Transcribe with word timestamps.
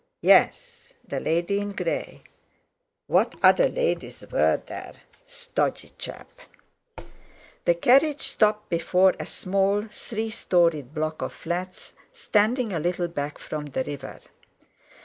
"Yes, 0.23 0.93
the 1.07 1.19
lady 1.19 1.59
in 1.59 1.73
grey." 1.73 2.23
What 3.05 3.35
other 3.43 3.69
ladies 3.69 4.23
were 4.31 4.57
there! 4.65 4.93
Stodgy 5.27 5.91
chap! 5.95 6.27
The 7.65 7.75
carriage 7.75 8.21
stopped 8.23 8.69
before 8.69 9.13
a 9.19 9.27
small 9.27 9.83
three 9.91 10.31
storied 10.31 10.95
block 10.95 11.21
of 11.21 11.33
flats, 11.33 11.93
standing 12.13 12.73
a 12.73 12.79
little 12.79 13.09
back 13.09 13.37
from 13.37 13.65
the 13.67 13.83
river. 13.83 14.19